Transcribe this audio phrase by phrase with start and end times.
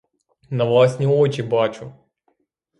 [0.49, 1.93] На власні очі бачу!